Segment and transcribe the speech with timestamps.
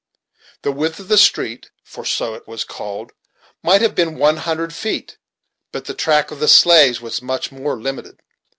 [0.63, 3.11] The width of the street, for so it was called,
[3.61, 5.19] might have been one hundred feet;
[5.71, 8.17] but the track for the sleighs was much more limited.